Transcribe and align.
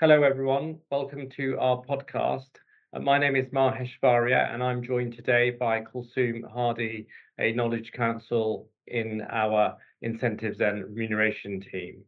Hello, 0.00 0.22
everyone. 0.22 0.78
Welcome 0.90 1.28
to 1.36 1.58
our 1.58 1.82
podcast. 1.82 2.48
Uh, 2.94 3.00
my 3.00 3.18
name 3.18 3.36
is 3.36 3.44
Mahesh 3.48 4.00
Varia, 4.00 4.48
and 4.50 4.62
I'm 4.62 4.82
joined 4.82 5.14
today 5.14 5.50
by 5.50 5.82
Kulsoom 5.82 6.40
Hadi, 6.50 7.06
a 7.38 7.52
Knowledge 7.52 7.92
Counsel 7.92 8.70
in 8.86 9.20
our 9.28 9.76
Incentives 10.00 10.62
and 10.62 10.84
Remuneration 10.84 11.60
team. 11.60 12.02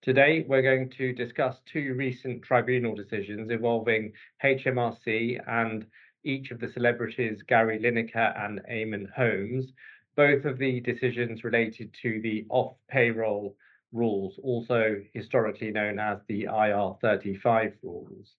Today, 0.00 0.46
we're 0.48 0.62
going 0.62 0.88
to 0.96 1.12
discuss 1.12 1.60
two 1.70 1.92
recent 1.92 2.42
tribunal 2.42 2.94
decisions 2.94 3.50
involving 3.50 4.14
HMRC 4.42 5.38
and 5.46 5.84
each 6.24 6.52
of 6.52 6.58
the 6.58 6.72
celebrities, 6.72 7.42
Gary 7.46 7.78
Lineker 7.78 8.46
and 8.46 8.62
Eamonn 8.72 9.12
Holmes, 9.14 9.74
both 10.16 10.46
of 10.46 10.56
the 10.56 10.80
decisions 10.80 11.44
related 11.44 11.94
to 12.00 12.18
the 12.22 12.46
off 12.48 12.76
payroll 12.88 13.54
rules, 13.92 14.38
also 14.42 14.96
historically 15.12 15.70
known 15.70 15.98
as 15.98 16.18
the 16.28 16.44
IR35 16.44 17.74
rules. 17.82 18.34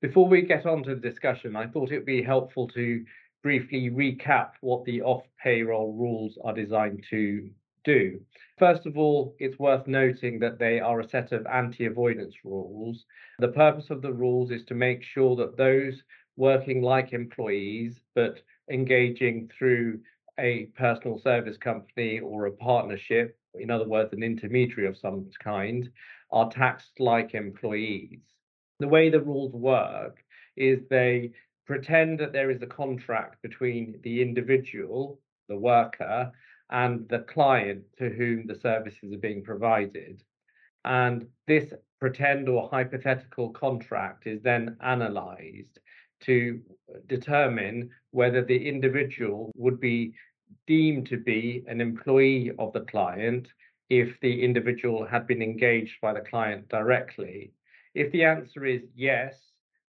Before 0.00 0.26
we 0.26 0.42
get 0.42 0.66
on 0.66 0.82
to 0.84 0.94
the 0.94 1.00
discussion, 1.00 1.54
I 1.54 1.66
thought 1.66 1.92
it 1.92 1.98
would 1.98 2.06
be 2.06 2.22
helpful 2.22 2.68
to 2.68 3.04
briefly 3.42 3.90
recap 3.90 4.52
what 4.60 4.84
the 4.84 5.02
off 5.02 5.24
payroll 5.42 5.92
rules 5.94 6.38
are 6.44 6.54
designed 6.54 7.04
to 7.10 7.50
do. 7.84 8.20
First 8.58 8.86
of 8.86 8.96
all, 8.96 9.34
it's 9.38 9.58
worth 9.58 9.86
noting 9.86 10.38
that 10.38 10.58
they 10.58 10.80
are 10.80 11.00
a 11.00 11.08
set 11.08 11.32
of 11.32 11.46
anti 11.46 11.86
avoidance 11.86 12.34
rules. 12.44 13.04
The 13.38 13.48
purpose 13.48 13.90
of 13.90 14.02
the 14.02 14.12
rules 14.12 14.50
is 14.50 14.64
to 14.66 14.74
make 14.74 15.02
sure 15.02 15.36
that 15.36 15.56
those 15.56 16.02
working 16.36 16.82
like 16.82 17.12
employees 17.12 18.00
but 18.14 18.40
engaging 18.70 19.50
through 19.56 20.00
a 20.38 20.66
personal 20.76 21.18
service 21.18 21.56
company 21.56 22.20
or 22.20 22.46
a 22.46 22.52
partnership 22.52 23.36
in 23.54 23.70
other 23.70 23.86
words, 23.86 24.12
an 24.12 24.22
intermediary 24.22 24.86
of 24.86 24.96
some 24.96 25.28
kind, 25.42 25.90
are 26.30 26.50
taxed 26.50 26.98
like 26.98 27.34
employees. 27.34 28.20
The 28.78 28.88
way 28.88 29.10
the 29.10 29.20
rules 29.20 29.52
work 29.52 30.24
is 30.56 30.80
they 30.88 31.32
pretend 31.66 32.18
that 32.20 32.32
there 32.32 32.50
is 32.50 32.62
a 32.62 32.66
contract 32.66 33.42
between 33.42 34.00
the 34.02 34.20
individual, 34.22 35.20
the 35.48 35.56
worker, 35.56 36.32
and 36.70 37.08
the 37.08 37.20
client 37.20 37.82
to 37.98 38.08
whom 38.08 38.46
the 38.46 38.58
services 38.58 39.12
are 39.12 39.18
being 39.18 39.44
provided. 39.44 40.22
And 40.84 41.26
this 41.46 41.72
pretend 42.00 42.48
or 42.48 42.68
hypothetical 42.68 43.50
contract 43.50 44.26
is 44.26 44.42
then 44.42 44.76
analyzed 44.80 45.78
to 46.22 46.60
determine 47.06 47.90
whether 48.10 48.42
the 48.42 48.68
individual 48.68 49.52
would 49.54 49.78
be 49.78 50.14
deemed 50.66 51.06
to 51.08 51.16
be 51.16 51.64
an 51.66 51.80
employee 51.80 52.52
of 52.58 52.72
the 52.72 52.80
client 52.80 53.48
if 53.90 54.18
the 54.20 54.42
individual 54.42 55.04
had 55.04 55.26
been 55.26 55.42
engaged 55.42 56.00
by 56.00 56.12
the 56.12 56.20
client 56.20 56.68
directly. 56.68 57.52
If 57.94 58.10
the 58.12 58.24
answer 58.24 58.64
is 58.64 58.82
yes, 58.94 59.34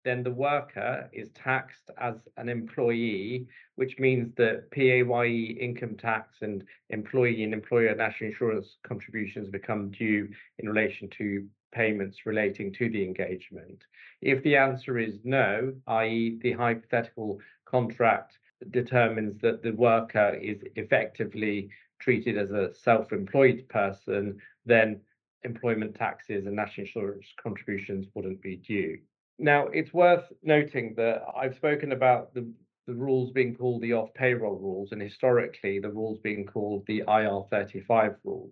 then 0.03 0.23
the 0.23 0.31
worker 0.31 1.09
is 1.13 1.29
taxed 1.31 1.89
as 1.97 2.15
an 2.37 2.49
employee, 2.49 3.47
which 3.75 3.97
means 3.99 4.33
that 4.35 4.69
PAYE 4.71 5.57
income 5.59 5.95
tax 5.95 6.35
and 6.41 6.63
employee 6.89 7.43
and 7.43 7.53
employer 7.53 7.95
national 7.95 8.31
insurance 8.31 8.77
contributions 8.83 9.49
become 9.49 9.91
due 9.91 10.29
in 10.59 10.67
relation 10.67 11.09
to 11.17 11.47
payments 11.71 12.25
relating 12.25 12.71
to 12.73 12.89
the 12.89 13.03
engagement. 13.03 13.83
If 14.21 14.43
the 14.43 14.57
answer 14.57 14.99
is 14.99 15.15
no, 15.23 15.73
i.e., 15.87 16.39
the 16.41 16.51
hypothetical 16.51 17.39
contract 17.65 18.37
determines 18.71 19.39
that 19.41 19.63
the 19.63 19.71
worker 19.71 20.37
is 20.41 20.61
effectively 20.75 21.69
treated 21.99 22.37
as 22.37 22.51
a 22.51 22.73
self-employed 22.73 23.65
person, 23.69 24.37
then 24.65 24.99
employment 25.43 25.95
taxes 25.95 26.45
and 26.45 26.55
national 26.55 26.85
insurance 26.85 27.27
contributions 27.41 28.07
wouldn't 28.13 28.41
be 28.41 28.57
due. 28.57 28.97
Now, 29.39 29.67
it's 29.67 29.93
worth 29.93 30.31
noting 30.41 30.93
that 30.95 31.23
I've 31.35 31.55
spoken 31.55 31.91
about 31.91 32.33
the, 32.33 32.49
the 32.87 32.93
rules 32.93 33.31
being 33.31 33.55
called 33.55 33.81
the 33.81 33.93
off 33.93 34.13
payroll 34.13 34.57
rules, 34.57 34.91
and 34.91 35.01
historically, 35.01 35.79
the 35.79 35.91
rules 35.91 36.19
being 36.19 36.45
called 36.45 36.83
the 36.87 37.03
IR 37.07 37.41
35 37.49 38.15
rules. 38.23 38.51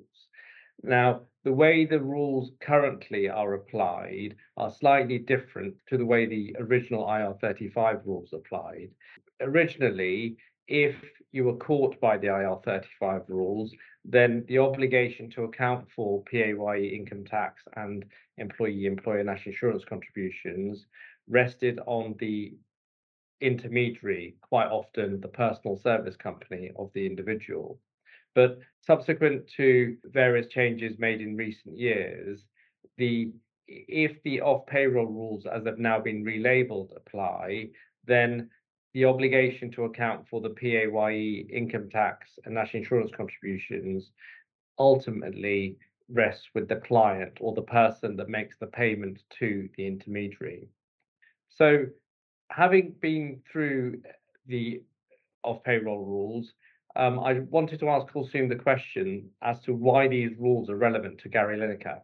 Now, 0.84 1.22
the 1.44 1.54
way 1.54 1.86
the 1.86 2.02
rules 2.02 2.52
currently 2.60 3.30
are 3.30 3.54
applied 3.54 4.36
are 4.58 4.72
slightly 4.72 5.20
different 5.20 5.76
to 5.88 5.98
the 5.98 6.06
way 6.06 6.26
the 6.26 6.56
original 6.60 7.08
IR 7.08 7.36
35 7.40 8.02
rules 8.06 8.34
applied 8.34 8.90
originally, 9.42 10.38
if 10.68 10.96
you 11.32 11.44
were 11.46 11.58
caught 11.58 12.00
by 12.00 12.18
the 12.18 12.28
IR35 12.28 13.28
rules, 13.30 13.74
then 14.04 14.44
the 14.48 14.58
obligation 14.58 15.30
to 15.32 15.44
account 15.44 15.88
for 15.96 16.24
PAYE 16.24 16.92
income 16.96 17.24
tax 17.26 17.62
and 17.76 18.06
employee 18.38 18.86
employer 18.86 19.24
national 19.24 19.54
insurance 19.54 19.86
contributions 19.86 20.86
rested 21.28 21.80
on 21.86 22.16
the 22.20 22.54
intermediary, 23.42 24.36
quite 24.42 24.68
often 24.68 25.20
the 25.20 25.28
personal 25.28 25.78
service 25.78 26.16
company 26.16 26.72
of 26.78 26.92
the 26.94 27.06
individual. 27.06 27.80
But 28.34 28.60
subsequent 28.82 29.48
to 29.58 29.98
various 30.06 30.48
changes 30.48 30.98
made 31.00 31.22
in 31.22 31.36
recent 31.36 31.78
years, 31.78 32.46
the 32.98 33.32
if 33.68 34.22
the 34.24 34.42
off 34.42 34.66
payroll 34.66 35.06
rules 35.06 35.46
as 35.46 35.64
they've 35.64 35.78
now 35.78 36.00
been 36.00 36.26
relabeled 36.26 36.96
apply, 36.96 37.70
then 38.06 38.50
the 38.94 39.06
obligation 39.06 39.72
to 39.72 39.86
account 39.86 40.28
for 40.30 40.42
the 40.42 40.50
PAYE 40.50 41.46
income 41.50 41.90
tax 41.90 42.28
and 42.46 42.54
national 42.54 42.84
insurance 42.84 43.12
contributions 43.16 44.12
ultimately 44.78 45.78
rests 46.10 46.48
with 46.54 46.68
the 46.68 46.76
client 46.76 47.38
or 47.40 47.54
the 47.54 47.62
person 47.62 48.18
that 48.18 48.30
makes 48.30 48.58
the 48.60 48.68
payment 48.68 49.22
to 49.40 49.70
the 49.78 49.88
intermediary. 49.88 50.68
So, 51.50 51.86
having 52.50 52.96
been 53.02 53.42
through 53.50 54.02
the 54.48 54.82
off 55.44 55.64
payroll 55.64 56.06
rules, 56.06 56.52
um, 56.96 57.20
I 57.20 57.40
wanted 57.40 57.80
to 57.80 57.90
ask 57.90 58.12
Kulsoom 58.12 58.50
the 58.50 58.56
question 58.56 59.30
as 59.42 59.60
to 59.62 59.74
why 59.74 60.08
these 60.08 60.32
rules 60.38 60.70
are 60.70 60.76
relevant 60.76 61.20
to 61.20 61.30
Gary 61.30 61.58
Lineker. 61.58 62.02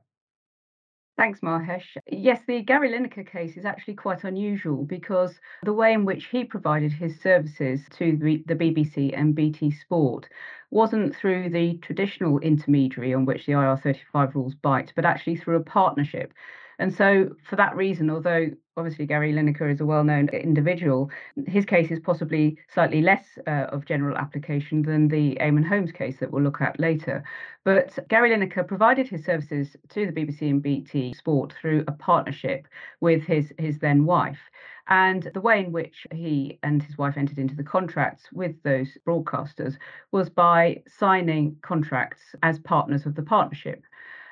Thanks, 1.18 1.40
Mahesh. 1.40 1.98
Yes, 2.12 2.42
the 2.48 2.62
Gary 2.62 2.92
Lineker 2.92 3.26
case 3.26 3.58
is 3.58 3.66
actually 3.66 3.96
quite 3.96 4.24
unusual 4.24 4.84
because 4.84 5.40
the 5.64 5.74
way 5.74 5.94
in 5.94 6.06
which 6.06 6.26
he 6.26 6.44
provided 6.44 6.94
his 6.94 7.20
services 7.20 7.82
to 7.98 8.16
the, 8.18 8.56
BBC 8.56 9.18
and 9.18 9.34
BT 9.34 9.72
Sport 9.72 10.30
wasn't 10.70 11.16
through 11.16 11.50
the 11.50 11.78
traditional 11.80 12.38
intermediary 12.40 13.16
on 13.16 13.26
which 13.26 13.48
the 13.48 13.54
IR35 13.54 14.36
rules 14.36 14.54
bite, 14.54 14.94
but 14.96 15.06
actually 15.06 15.38
through 15.38 15.56
a 15.56 15.64
partnership. 15.64 16.34
And 16.80 16.94
so, 16.94 17.30
for 17.44 17.56
that 17.56 17.76
reason, 17.76 18.10
although 18.10 18.52
obviously 18.78 19.08
Gary 19.08 19.34
Lineker 19.34 19.72
is 19.72 19.82
a 19.82 19.86
well 19.86 20.04
known 20.04 20.30
individual, 20.30 21.10
his 21.48 21.66
case 21.66 21.90
is 21.90 22.00
possibly 22.00 22.58
slightly 22.72 23.02
less 23.02 23.26
uh, 23.48 23.66
of 23.70 23.86
general 23.86 24.16
application 24.16 24.84
than 24.84 25.08
the 25.08 25.36
Eamonn 25.42 25.66
Holmes 25.66 25.92
case 25.92 26.18
that 26.20 26.32
we'll 26.32 26.44
look 26.44 26.62
at 26.62 26.80
later. 26.80 27.24
But 27.64 27.98
Gary 28.10 28.30
Lineker 28.30 28.68
provided 28.68 29.08
his 29.08 29.26
services 29.26 29.76
to 29.90 30.06
the 30.06 30.12
BBC 30.12 30.50
and 30.50 30.62
BT 30.62 31.14
Sport 31.14 31.54
through 31.60 31.84
a 31.88 31.92
partnership 31.92 32.68
with 33.02 33.24
his, 33.24 33.52
his 33.58 33.80
then 33.80 34.06
wife. 34.06 34.40
And 34.88 35.30
the 35.34 35.42
way 35.42 35.66
in 35.66 35.72
which 35.72 36.08
he 36.12 36.60
and 36.64 36.82
his 36.82 36.98
wife 36.98 37.18
entered 37.18 37.40
into 37.40 37.56
the 37.56 37.64
contracts 37.64 38.32
with 38.32 38.62
those 38.64 38.98
broadcasters 39.06 39.78
was 40.12 40.30
by 40.30 40.82
signing 40.88 41.58
contracts 41.62 42.22
as 42.44 42.60
partners 42.60 43.06
of 43.06 43.16
the 43.16 43.24
partnership. 43.24 43.84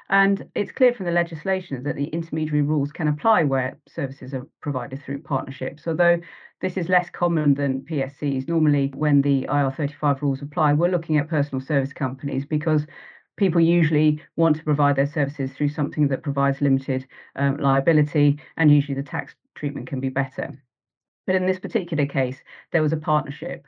And 0.09 0.47
it's 0.53 0.71
clear 0.71 0.93
from 0.93 1.07
the 1.07 1.11
legislation 1.11 1.81
that 1.83 1.95
the 1.95 2.05
intermediary 2.05 2.61
rules 2.61 2.91
can 2.91 3.07
apply 3.07 3.43
where 3.43 3.79
services 3.88 4.33
are 4.33 4.47
provided 4.61 5.01
through 5.03 5.23
partnerships, 5.23 5.88
although 5.88 6.19
this 6.61 6.77
is 6.77 6.89
less 6.89 7.09
common 7.09 7.55
than 7.55 7.81
PSCs. 7.81 8.47
Normally, 8.47 8.91
when 8.95 9.21
the 9.21 9.47
IR35 9.49 10.22
rules 10.22 10.41
apply, 10.43 10.73
we're 10.73 10.91
looking 10.91 11.17
at 11.17 11.28
personal 11.28 11.59
service 11.59 11.91
companies 11.91 12.46
because 12.46 12.85
people 13.37 13.59
usually 13.59 14.22
want 14.35 14.55
to 14.57 14.63
provide 14.63 14.96
their 14.96 15.07
services 15.07 15.52
through 15.53 15.69
something 15.69 16.07
that 16.09 16.23
provides 16.23 16.61
limited 16.61 17.07
um, 17.35 17.57
liability, 17.57 18.40
and 18.57 18.72
usually 18.72 18.96
the 18.96 19.03
tax 19.03 19.34
treatment 19.55 19.87
can 19.87 19.99
be 19.99 20.09
better. 20.09 20.53
But 21.25 21.35
in 21.35 21.47
this 21.47 21.59
particular 21.59 22.05
case, 22.05 22.37
there 22.72 22.84
was 22.84 22.93
a 22.93 22.97
partnership. 22.97 23.66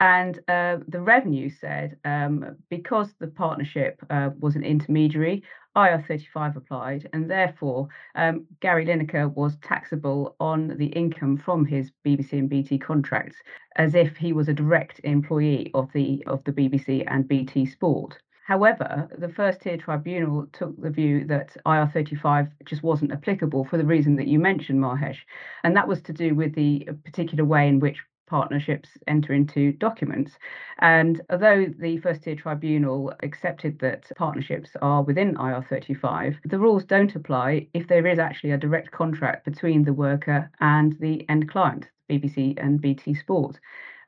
And 0.00 0.38
uh, 0.46 0.78
the 0.86 1.00
revenue 1.00 1.50
said 1.50 1.98
um, 2.04 2.56
because 2.70 3.14
the 3.18 3.26
partnership 3.26 4.00
uh, 4.10 4.30
was 4.38 4.54
an 4.54 4.62
intermediary, 4.62 5.42
IR35 5.76 6.56
applied, 6.56 7.08
and 7.12 7.28
therefore 7.28 7.88
um, 8.14 8.46
Gary 8.60 8.86
Lineker 8.86 9.34
was 9.34 9.56
taxable 9.56 10.36
on 10.38 10.76
the 10.78 10.86
income 10.86 11.36
from 11.36 11.64
his 11.64 11.90
BBC 12.06 12.32
and 12.34 12.48
BT 12.48 12.78
contracts 12.78 13.36
as 13.74 13.96
if 13.96 14.16
he 14.16 14.32
was 14.32 14.48
a 14.48 14.54
direct 14.54 15.00
employee 15.02 15.70
of 15.74 15.90
the 15.92 16.22
of 16.26 16.44
the 16.44 16.52
BBC 16.52 17.04
and 17.08 17.26
BT 17.26 17.66
Sport. 17.66 18.18
However, 18.46 19.08
the 19.18 19.28
first 19.28 19.60
tier 19.60 19.76
tribunal 19.76 20.46
took 20.52 20.80
the 20.80 20.90
view 20.90 21.26
that 21.26 21.54
IR35 21.66 22.50
just 22.64 22.82
wasn't 22.82 23.12
applicable 23.12 23.64
for 23.64 23.76
the 23.76 23.84
reason 23.84 24.16
that 24.16 24.26
you 24.26 24.38
mentioned, 24.38 24.80
Mahesh, 24.80 25.18
and 25.64 25.76
that 25.76 25.86
was 25.86 26.00
to 26.02 26.12
do 26.12 26.34
with 26.34 26.54
the 26.54 26.88
particular 27.04 27.44
way 27.44 27.68
in 27.68 27.78
which 27.78 27.98
partnerships 28.28 28.90
enter 29.06 29.32
into 29.32 29.72
documents. 29.72 30.38
And 30.80 31.20
although 31.30 31.66
the 31.78 31.98
first 31.98 32.22
tier 32.22 32.36
tribunal 32.36 33.12
accepted 33.22 33.78
that 33.80 34.10
partnerships 34.16 34.70
are 34.82 35.02
within 35.02 35.34
IR35, 35.34 36.36
the 36.44 36.58
rules 36.58 36.84
don't 36.84 37.16
apply 37.16 37.66
if 37.74 37.88
there 37.88 38.06
is 38.06 38.18
actually 38.18 38.52
a 38.52 38.58
direct 38.58 38.90
contract 38.90 39.44
between 39.44 39.82
the 39.82 39.92
worker 39.92 40.50
and 40.60 40.96
the 41.00 41.28
end 41.28 41.50
client, 41.50 41.88
BBC 42.10 42.62
and 42.62 42.80
BT 42.80 43.14
Sport. 43.14 43.58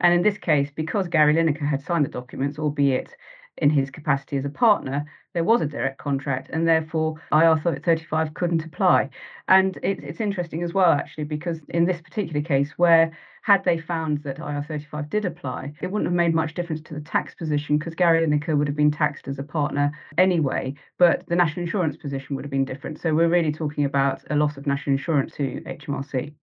And 0.00 0.14
in 0.14 0.22
this 0.22 0.38
case, 0.38 0.70
because 0.74 1.08
Gary 1.08 1.34
Lineker 1.34 1.68
had 1.68 1.82
signed 1.82 2.04
the 2.04 2.10
documents, 2.10 2.58
albeit 2.58 3.14
in 3.58 3.70
his 3.70 3.90
capacity 3.90 4.36
as 4.36 4.44
a 4.44 4.50
partner, 4.50 5.04
there 5.32 5.44
was 5.44 5.60
a 5.60 5.66
direct 5.66 5.98
contract, 5.98 6.48
and 6.50 6.66
therefore 6.66 7.14
IR 7.32 7.56
35 7.56 8.34
couldn't 8.34 8.64
apply. 8.64 9.10
And 9.48 9.76
it, 9.82 10.02
it's 10.02 10.20
interesting 10.20 10.62
as 10.62 10.74
well, 10.74 10.92
actually, 10.92 11.24
because 11.24 11.60
in 11.68 11.84
this 11.84 12.00
particular 12.00 12.42
case, 12.42 12.72
where 12.76 13.16
had 13.42 13.64
they 13.64 13.78
found 13.78 14.22
that 14.24 14.38
IR 14.38 14.64
35 14.66 15.08
did 15.08 15.24
apply, 15.24 15.72
it 15.80 15.90
wouldn't 15.90 16.08
have 16.08 16.14
made 16.14 16.34
much 16.34 16.54
difference 16.54 16.80
to 16.82 16.94
the 16.94 17.00
tax 17.00 17.34
position 17.34 17.78
because 17.78 17.94
Gary 17.94 18.26
Lineker 18.26 18.56
would 18.56 18.68
have 18.68 18.76
been 18.76 18.90
taxed 18.90 19.28
as 19.28 19.38
a 19.38 19.42
partner 19.42 19.92
anyway, 20.18 20.74
but 20.98 21.26
the 21.28 21.36
national 21.36 21.64
insurance 21.64 21.96
position 21.96 22.36
would 22.36 22.44
have 22.44 22.50
been 22.50 22.64
different. 22.64 23.00
So 23.00 23.14
we're 23.14 23.28
really 23.28 23.52
talking 23.52 23.84
about 23.84 24.22
a 24.30 24.36
loss 24.36 24.56
of 24.56 24.66
national 24.66 24.94
insurance 24.94 25.34
to 25.36 25.62
HMRC. 25.66 26.34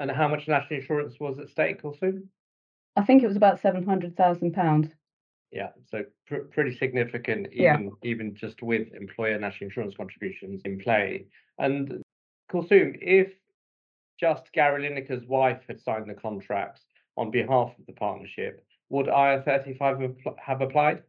And 0.00 0.10
how 0.10 0.28
much 0.28 0.46
national 0.46 0.80
insurance 0.80 1.18
was 1.18 1.38
at 1.38 1.48
stake, 1.48 1.84
also? 1.84 2.12
I 2.96 3.04
think 3.04 3.22
it 3.22 3.26
was 3.26 3.36
about 3.36 3.60
seven 3.60 3.84
hundred 3.84 4.16
thousand 4.16 4.52
pounds. 4.52 4.88
Yeah, 5.50 5.68
so 5.90 6.04
pr- 6.26 6.48
pretty 6.52 6.76
significant, 6.76 7.48
even 7.52 7.84
yeah. 8.02 8.10
even 8.10 8.34
just 8.34 8.62
with 8.62 8.92
employer 8.94 9.38
national 9.38 9.68
insurance 9.68 9.94
contributions 9.96 10.60
in 10.64 10.78
play. 10.78 11.26
And 11.58 12.02
Kulsoom, 12.52 12.98
if 13.00 13.32
just 14.20 14.52
Gary 14.52 14.88
Lineker's 14.88 15.26
wife 15.26 15.60
had 15.66 15.80
signed 15.80 16.08
the 16.08 16.14
contracts 16.14 16.82
on 17.16 17.30
behalf 17.30 17.72
of 17.78 17.86
the 17.86 17.92
partnership, 17.92 18.64
would 18.90 19.06
IR35 19.06 20.16
have 20.38 20.60
applied? 20.60 21.02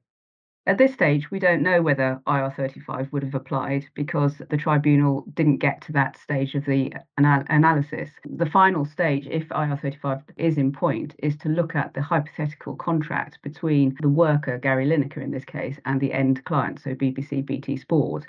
At 0.69 0.77
this 0.77 0.93
stage, 0.93 1.31
we 1.31 1.39
don't 1.39 1.63
know 1.63 1.81
whether 1.81 2.21
IR35 2.27 3.11
would 3.11 3.23
have 3.23 3.33
applied 3.33 3.87
because 3.95 4.37
the 4.51 4.55
tribunal 4.55 5.25
didn't 5.33 5.57
get 5.57 5.81
to 5.81 5.91
that 5.93 6.15
stage 6.15 6.53
of 6.53 6.63
the 6.65 6.93
anal- 7.17 7.43
analysis. 7.49 8.11
The 8.23 8.45
final 8.45 8.85
stage, 8.85 9.25
if 9.25 9.49
IR35 9.49 10.21
is 10.37 10.59
in 10.59 10.71
point, 10.71 11.15
is 11.23 11.35
to 11.37 11.49
look 11.49 11.75
at 11.75 11.95
the 11.95 12.03
hypothetical 12.03 12.75
contract 12.75 13.39
between 13.41 13.97
the 13.99 14.09
worker, 14.09 14.59
Gary 14.59 14.85
Lineker 14.85 15.23
in 15.23 15.31
this 15.31 15.43
case, 15.43 15.79
and 15.85 15.99
the 15.99 16.13
end 16.13 16.45
client, 16.45 16.79
so 16.79 16.93
BBC 16.93 17.43
BT 17.43 17.75
Sport 17.75 18.27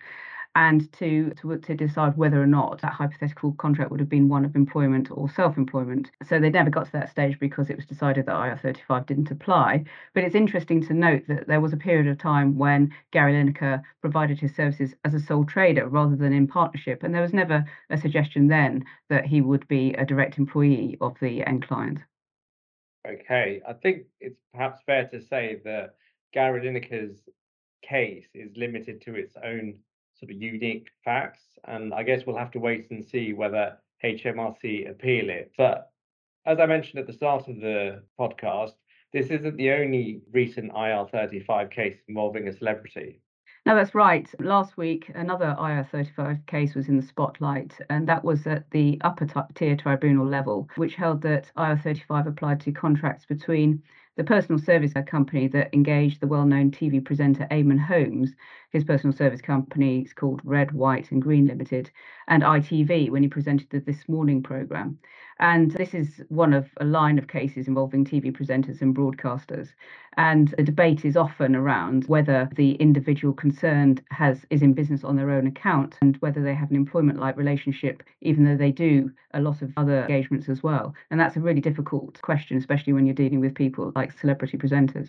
and 0.57 0.93
to, 0.95 1.31
to, 1.41 1.57
to 1.59 1.75
decide 1.75 2.17
whether 2.17 2.43
or 2.43 2.47
not 2.47 2.81
that 2.81 2.93
hypothetical 2.93 3.53
contract 3.53 3.91
would 3.91 4.01
have 4.01 4.09
been 4.09 4.29
one 4.29 4.45
of 4.45 4.57
employment 4.57 5.09
or 5.11 5.31
self-employment. 5.31 6.11
So 6.27 6.41
they 6.41 6.51
never 6.51 6.71
got 6.71 6.87
to 6.87 6.93
that 6.93 7.11
stage 7.11 7.39
because 7.39 7.71
it 7.71 7.77
was 7.77 7.87
decided 7.87 8.27
that 8.27 8.35
IR35 8.35 9.07
didn't 9.07 9.31
apply. 9.31 9.85
But 10.13 10.25
it's 10.25 10.35
interesting 10.35 10.85
to 10.87 10.95
note 10.95 11.23
that 11.29 11.47
there 11.47 11.61
was 11.61 11.73
a 11.73 11.77
period 11.77 12.09
of 12.09 12.19
time 12.19 12.59
when 12.59 12.93
Gary 13.13 13.33
Lineker 13.33 13.81
provided 14.01 14.41
his 14.41 14.55
services 14.55 14.95
as 15.05 15.15
a 15.15 15.21
sole 15.21 15.45
trader 15.45 15.89
rather 15.89 16.17
than 16.17 16.33
in 16.33 16.49
partnership, 16.49 17.05
and 17.05 17.15
there 17.15 17.23
was 17.23 17.33
never 17.33 17.65
a 17.91 17.99
suggestion 17.99 18.49
then 18.49 18.85
that 19.09 19.27
he 19.27 19.41
would 19.41 19.67
be 19.69 19.95
a 19.95 20.05
direct 20.05 20.37
employee 20.37 20.99
of 21.01 21.17
the 21.21 21.47
end 21.47 21.67
client. 21.67 22.01
Okay, 23.07 23.63
I 23.67 23.73
think 23.73 24.03
it's 24.21 24.41
perhaps 24.53 24.83
fair 24.85 25.07
to 25.09 25.21
say 25.21 25.61
that 25.65 25.95
Gary 26.33 26.61
Lineker's 26.61 27.21
case 27.83 28.27
is 28.35 28.51
limited 28.57 29.01
to 29.03 29.15
its 29.15 29.35
own 29.43 29.75
sort 30.21 30.31
of 30.31 30.41
unique 30.41 30.89
facts. 31.05 31.43
And 31.65 31.93
I 31.93 32.03
guess 32.03 32.23
we'll 32.27 32.37
have 32.37 32.53
to 32.53 32.61
wait 32.61 32.89
and 32.91 33.05
see 33.05 33.33
whether 33.33 33.79
HMRC 34.05 34.91
appeal 34.91 35.31
it. 35.31 35.53
But 35.59 35.91
as 36.47 36.59
I 36.59 36.67
mentioned 36.67 37.01
at 37.01 37.07
the 37.07 37.13
start 37.13 37.49
of 37.49 37.57
the 37.57 38.03
podcast, 38.19 38.73
this 39.13 39.27
isn't 39.27 39.57
the 39.57 39.73
only 39.73 40.23
recent 40.33 40.73
IR35 40.73 41.71
case 41.71 41.99
involving 42.09 42.49
a 42.49 42.57
celebrity. 42.57 43.21
No, 43.67 43.75
that's 43.75 43.95
right. 43.95 44.27
Last 44.41 44.79
week, 44.79 45.11
another 45.15 45.55
IR35 45.59 46.47
case 46.47 46.75
was 46.75 46.89
in 46.89 46.97
the 46.97 47.07
spotlight, 47.07 47.75
and 47.91 48.09
that 48.09 48.25
was 48.25 48.47
at 48.47 48.71
the 48.71 48.99
upper 49.03 49.27
tier 49.55 49.77
tribunal 49.77 50.27
level, 50.27 50.69
which 50.77 50.95
held 50.95 51.21
that 51.23 51.51
IR35 51.59 52.27
applied 52.27 52.61
to 52.61 52.73
contracts 52.73 53.27
between 53.27 53.83
the 54.17 54.25
personal 54.25 54.59
service 54.59 54.93
company 55.07 55.47
that 55.49 55.75
engaged 55.75 56.21
the 56.21 56.27
well 56.27 56.47
known 56.47 56.71
TV 56.71 57.05
presenter 57.05 57.47
Eamonn 57.51 57.79
Holmes. 57.79 58.35
His 58.71 58.85
personal 58.85 59.17
service 59.17 59.41
company 59.41 60.03
is 60.03 60.13
called 60.13 60.41
Red, 60.45 60.71
White 60.71 61.11
and 61.11 61.21
Green 61.21 61.47
Limited, 61.47 61.91
and 62.29 62.45
ITV 62.45 63.11
when 63.11 63.25
he 63.25 63.29
presented 63.29 63.69
the 63.71 63.81
This 63.81 64.09
Morning 64.09 64.43
programme. 64.43 64.99
And 65.41 65.73
this 65.73 65.93
is 65.93 66.23
one 66.29 66.53
of 66.53 66.69
a 66.77 66.85
line 66.85 67.19
of 67.19 67.27
cases 67.27 67.67
involving 67.67 68.05
TV 68.05 68.31
presenters 68.31 68.81
and 68.81 68.95
broadcasters. 68.95 69.71
And 70.17 70.49
the 70.57 70.63
debate 70.63 71.05
is 71.05 71.17
often 71.17 71.57
around 71.57 72.05
whether 72.05 72.49
the 72.55 72.73
individual 72.75 73.35
concerned 73.35 74.03
has 74.11 74.47
is 74.51 74.63
in 74.63 74.75
business 74.75 75.03
on 75.03 75.17
their 75.17 75.31
own 75.31 75.49
account 75.49 75.97
and 76.03 76.17
whether 76.19 76.43
they 76.43 76.55
have 76.55 76.71
an 76.71 76.77
employment 76.77 77.19
like 77.19 77.37
relationship, 77.37 78.05
even 78.21 78.45
though 78.45 78.57
they 78.57 78.71
do 78.71 79.11
a 79.35 79.41
lot 79.41 79.63
of 79.63 79.73
other 79.77 80.03
engagements 80.03 80.49
as 80.49 80.63
well. 80.63 80.95
And 81.11 81.19
that's 81.19 81.37
a 81.37 81.41
really 81.41 81.61
difficult 81.61 82.23
question, 82.23 82.57
especially 82.57 82.93
when 82.93 83.07
you're 83.07 83.15
dealing 83.15 83.41
with 83.41 83.55
people 83.55 83.91
like 83.97 84.17
celebrity 84.17 84.59
presenters. 84.59 85.09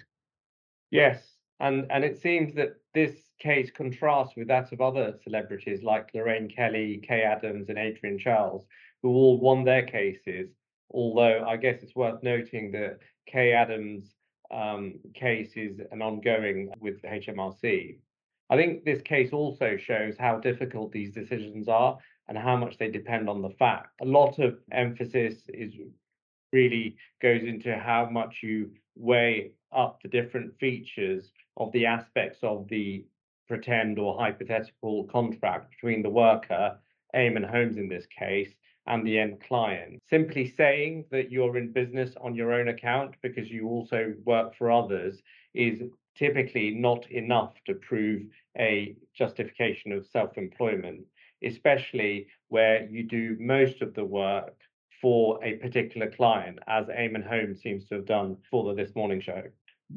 Yes, 0.89 1.35
and 1.59 1.85
and 1.91 2.03
it 2.03 2.19
seems 2.21 2.55
that 2.55 2.80
this 2.93 3.15
case 3.39 3.71
contrasts 3.71 4.35
with 4.35 4.47
that 4.47 4.71
of 4.71 4.81
other 4.81 5.15
celebrities 5.23 5.83
like 5.83 6.11
Lorraine 6.13 6.49
Kelly, 6.49 7.01
Kaye 7.07 7.23
Adams, 7.23 7.69
and 7.69 7.77
Adrian 7.77 8.19
Chiles, 8.19 8.65
who 9.01 9.09
all 9.09 9.39
won 9.39 9.63
their 9.63 9.83
cases. 9.83 10.49
Although 10.91 11.45
I 11.47 11.57
guess 11.57 11.81
it's 11.81 11.95
worth 11.95 12.21
noting 12.21 12.71
that 12.71 12.99
Kaye 13.27 13.53
Adams' 13.53 14.13
um, 14.51 14.95
case 15.13 15.53
is 15.55 15.79
an 15.91 16.01
ongoing 16.01 16.69
with 16.79 17.01
HMRC. 17.01 17.97
I 18.49 18.57
think 18.57 18.83
this 18.83 19.01
case 19.01 19.31
also 19.31 19.77
shows 19.77 20.15
how 20.19 20.39
difficult 20.39 20.91
these 20.91 21.13
decisions 21.13 21.69
are 21.69 21.97
and 22.27 22.37
how 22.37 22.57
much 22.57 22.77
they 22.77 22.89
depend 22.89 23.29
on 23.29 23.41
the 23.41 23.51
fact. 23.51 23.89
A 24.01 24.05
lot 24.05 24.39
of 24.39 24.57
emphasis 24.71 25.35
is 25.47 25.73
really 26.51 26.97
goes 27.21 27.43
into 27.43 27.77
how 27.77 28.09
much 28.09 28.39
you 28.43 28.71
weigh 28.95 29.51
up 29.71 30.01
the 30.01 30.09
different 30.09 30.57
features 30.59 31.31
of 31.57 31.71
the 31.71 31.85
aspects 31.85 32.39
of 32.43 32.67
the 32.69 33.05
pretend 33.47 33.99
or 33.99 34.17
hypothetical 34.17 35.03
contract 35.05 35.71
between 35.71 36.01
the 36.01 36.09
worker, 36.09 36.77
Eamonn 37.15 37.49
Holmes 37.49 37.77
in 37.77 37.89
this 37.89 38.05
case, 38.17 38.53
and 38.87 39.05
the 39.05 39.19
end 39.19 39.41
client. 39.41 39.99
Simply 40.09 40.47
saying 40.47 41.05
that 41.11 41.31
you're 41.31 41.57
in 41.57 41.71
business 41.71 42.15
on 42.21 42.35
your 42.35 42.53
own 42.53 42.69
account 42.69 43.15
because 43.21 43.49
you 43.49 43.67
also 43.67 44.13
work 44.25 44.55
for 44.55 44.71
others 44.71 45.21
is 45.53 45.81
typically 46.15 46.71
not 46.71 47.09
enough 47.11 47.53
to 47.65 47.73
prove 47.75 48.23
a 48.57 48.95
justification 49.13 49.91
of 49.91 50.07
self 50.07 50.37
employment, 50.37 51.01
especially 51.43 52.27
where 52.49 52.85
you 52.89 53.03
do 53.03 53.37
most 53.39 53.81
of 53.81 53.93
the 53.93 54.05
work 54.05 54.55
for 55.01 55.43
a 55.43 55.55
particular 55.55 56.09
client, 56.09 56.59
as 56.67 56.85
Eamonn 56.87 57.27
Holmes 57.27 57.61
seems 57.61 57.85
to 57.85 57.95
have 57.95 58.05
done 58.05 58.37
for 58.49 58.63
the 58.63 58.81
This 58.81 58.95
Morning 58.95 59.19
Show. 59.19 59.43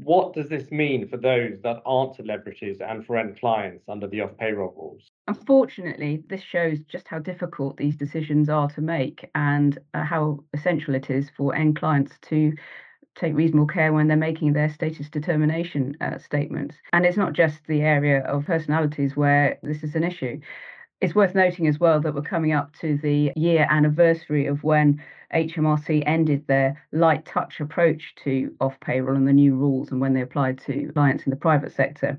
What 0.03 0.33
does 0.33 0.49
this 0.49 0.73
mean 0.73 1.07
for 1.07 1.17
those 1.17 1.61
that 1.63 1.81
aren't 1.87 2.17
celebrities 2.17 2.81
and 2.81 3.07
for 3.07 3.17
end 3.17 3.39
clients 3.39 3.85
under 3.89 4.09
the 4.09 4.23
off 4.23 4.37
payroll 4.39 4.75
rules? 4.77 5.11
Unfortunately, 5.29 6.25
this 6.29 6.43
shows 6.43 6.81
just 6.89 7.07
how 7.07 7.21
difficult 7.21 7.77
these 7.77 7.97
decisions 7.97 8.49
are 8.49 8.69
to 8.71 8.81
make 8.81 9.31
and 9.37 9.79
uh, 9.93 10.03
how 10.03 10.41
essential 10.53 10.97
it 10.97 11.11
is 11.11 11.31
for 11.37 11.55
end 11.55 11.77
clients 11.77 12.13
to 12.23 12.53
take 13.15 13.35
reasonable 13.35 13.69
care 13.69 13.93
when 13.93 14.09
they're 14.09 14.17
making 14.17 14.53
their 14.53 14.69
status 14.69 15.09
determination 15.09 15.97
uh, 16.01 16.19
statements. 16.19 16.75
And 16.93 17.07
it's 17.07 17.17
not 17.17 17.33
just 17.33 17.65
the 17.69 17.83
area 17.83 18.21
of 18.25 18.47
personalities 18.47 19.17
where 19.17 19.59
this 19.63 19.85
is 19.85 19.95
an 19.95 20.03
issue. 20.03 20.41
It's 21.01 21.15
worth 21.15 21.35
noting 21.35 21.67
as 21.67 21.79
well 21.79 22.01
that 22.01 22.15
we're 22.15 22.23
coming 22.23 22.53
up 22.53 22.75
to 22.81 22.97
the 22.99 23.33
year 23.37 23.67
anniversary 23.69 24.47
of 24.47 24.63
when 24.65 25.03
HMRC 25.35 26.03
ended 26.07 26.47
their 26.47 26.83
light 26.93 27.27
touch 27.27 27.61
approach 27.61 28.15
to 28.25 28.55
off 28.61 28.79
payroll 28.81 29.17
and 29.17 29.29
the 29.29 29.33
new 29.33 29.55
rules 29.55 29.91
and 29.91 30.01
when 30.01 30.15
they 30.15 30.23
applied 30.23 30.59
to 30.67 30.91
clients 30.95 31.25
in 31.25 31.31
the 31.31 31.37
private 31.37 31.73
sector. 31.73 32.19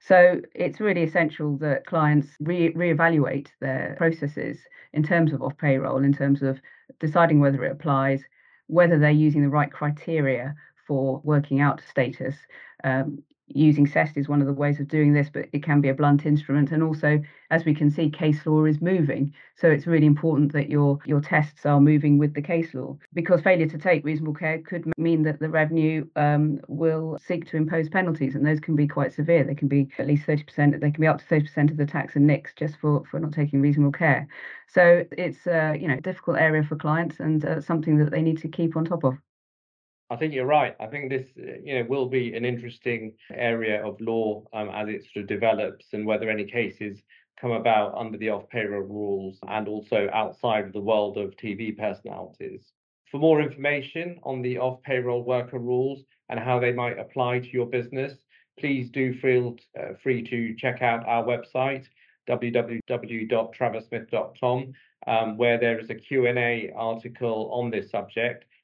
So 0.00 0.40
it's 0.54 0.80
really 0.80 1.02
essential 1.02 1.56
that 1.58 1.86
clients 1.86 2.28
re- 2.40 2.72
reevaluate 2.72 3.48
their 3.60 3.94
processes 3.98 4.58
in 4.92 5.02
terms 5.02 5.32
of 5.32 5.42
off 5.42 5.56
payroll, 5.58 6.02
in 6.02 6.12
terms 6.12 6.42
of 6.42 6.60
deciding 7.00 7.40
whether 7.40 7.64
it 7.64 7.72
applies, 7.72 8.22
whether 8.66 8.98
they're 8.98 9.10
using 9.10 9.42
the 9.42 9.48
right 9.48 9.70
criteria 9.70 10.54
for 10.86 11.20
working 11.22 11.60
out 11.60 11.82
status. 11.88 12.34
Um, 12.82 13.22
using 13.54 13.86
CEST 13.86 14.16
is 14.16 14.28
one 14.28 14.40
of 14.40 14.46
the 14.46 14.52
ways 14.52 14.80
of 14.80 14.88
doing 14.88 15.12
this, 15.12 15.28
but 15.32 15.46
it 15.52 15.62
can 15.62 15.80
be 15.80 15.88
a 15.88 15.94
blunt 15.94 16.26
instrument. 16.26 16.72
And 16.72 16.82
also, 16.82 17.20
as 17.50 17.64
we 17.64 17.74
can 17.74 17.90
see, 17.90 18.10
case 18.10 18.44
law 18.46 18.64
is 18.64 18.80
moving. 18.80 19.32
So 19.56 19.68
it's 19.68 19.86
really 19.86 20.06
important 20.06 20.52
that 20.52 20.68
your, 20.70 20.98
your 21.04 21.20
tests 21.20 21.66
are 21.66 21.80
moving 21.80 22.18
with 22.18 22.34
the 22.34 22.42
case 22.42 22.74
law 22.74 22.96
because 23.14 23.40
failure 23.40 23.66
to 23.66 23.78
take 23.78 24.04
reasonable 24.04 24.34
care 24.34 24.58
could 24.58 24.90
mean 24.96 25.22
that 25.22 25.40
the 25.40 25.48
revenue 25.48 26.06
um, 26.16 26.60
will 26.68 27.18
seek 27.24 27.46
to 27.50 27.56
impose 27.56 27.88
penalties, 27.88 28.34
and 28.34 28.46
those 28.46 28.60
can 28.60 28.76
be 28.76 28.88
quite 28.88 29.12
severe. 29.12 29.44
They 29.44 29.54
can 29.54 29.68
be 29.68 29.88
at 29.98 30.06
least 30.06 30.26
30%, 30.26 30.80
they 30.80 30.90
can 30.90 31.00
be 31.00 31.06
up 31.06 31.18
to 31.18 31.24
30% 31.24 31.70
of 31.70 31.76
the 31.76 31.86
tax 31.86 32.16
and 32.16 32.26
NICs 32.26 32.54
just 32.56 32.76
for, 32.76 33.04
for 33.10 33.20
not 33.20 33.32
taking 33.32 33.60
reasonable 33.60 33.92
care. 33.92 34.28
So 34.68 35.04
it's 35.12 35.46
uh, 35.46 35.74
you 35.78 35.88
know, 35.88 35.94
a 35.98 36.00
difficult 36.00 36.38
area 36.38 36.62
for 36.62 36.76
clients 36.76 37.20
and 37.20 37.44
uh, 37.44 37.60
something 37.60 37.98
that 37.98 38.10
they 38.10 38.22
need 38.22 38.38
to 38.38 38.48
keep 38.48 38.76
on 38.76 38.84
top 38.84 39.04
of. 39.04 39.18
I 40.10 40.16
think 40.16 40.34
you're 40.34 40.46
right. 40.46 40.76
I 40.78 40.86
think 40.86 41.10
this, 41.10 41.26
uh, 41.38 41.58
you 41.62 41.78
know, 41.78 41.84
will 41.88 42.06
be 42.06 42.34
an 42.34 42.44
interesting 42.44 43.14
area 43.32 43.82
of 43.84 44.00
law 44.00 44.44
um, 44.52 44.68
as 44.68 44.88
it 44.88 45.04
sort 45.12 45.22
of 45.22 45.28
develops, 45.28 45.86
and 45.92 46.06
whether 46.06 46.28
any 46.28 46.44
cases 46.44 47.02
come 47.40 47.52
about 47.52 47.96
under 47.96 48.18
the 48.18 48.30
off 48.30 48.48
payroll 48.50 48.82
rules 48.82 49.38
and 49.48 49.68
also 49.68 50.08
outside 50.12 50.64
of 50.64 50.72
the 50.72 50.80
world 50.80 51.18
of 51.18 51.36
TV 51.36 51.76
personalities. 51.76 52.72
For 53.10 53.18
more 53.18 53.42
information 53.42 54.18
on 54.22 54.42
the 54.42 54.58
off 54.58 54.80
payroll 54.82 55.24
worker 55.24 55.58
rules 55.58 56.04
and 56.28 56.38
how 56.38 56.60
they 56.60 56.72
might 56.72 56.98
apply 56.98 57.40
to 57.40 57.48
your 57.48 57.66
business, 57.66 58.12
please 58.58 58.90
do 58.90 59.18
feel 59.20 59.56
uh, 59.78 59.94
free 60.02 60.22
to 60.24 60.54
check 60.54 60.82
out 60.82 61.06
our 61.06 61.24
website 61.24 61.86
www.traverssmith.com 62.28 64.72
um, 65.06 65.36
where 65.36 65.58
there 65.58 65.80
is 65.80 65.90
a 65.90 65.94
Q&A 65.94 66.72
article 66.76 67.50
on 67.52 67.70
this 67.70 67.90
subject. 67.90 68.44